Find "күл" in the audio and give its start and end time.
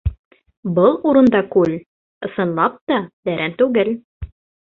1.55-1.75